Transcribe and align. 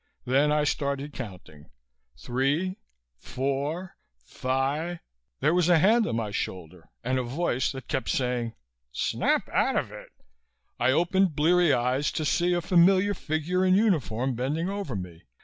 Then 0.25 0.51
I 0.51 0.63
started 0.63 1.13
counting: 1.13 1.69
"Three 2.17 2.79
four 3.19 3.97
fi 4.25 4.99
"....There 5.41 5.53
was 5.53 5.69
a 5.69 5.77
hand 5.77 6.07
on 6.07 6.15
my 6.15 6.31
shoulder 6.31 6.89
and 7.03 7.19
a 7.19 7.23
voice 7.23 7.71
that 7.73 7.87
kept 7.87 8.09
saying, 8.09 8.55
"Snap 8.91 9.47
out 9.49 9.75
of 9.75 9.91
it!" 9.91 10.09
I 10.79 10.89
opened 10.91 11.35
bleary 11.35 11.71
eyes 11.71 12.11
to 12.13 12.25
see 12.25 12.53
a 12.55 12.61
familiar 12.61 13.13
figure 13.13 13.63
in 13.63 13.75
uniform 13.75 14.33
bending 14.33 14.69
over 14.69 14.95
me. 14.95 15.25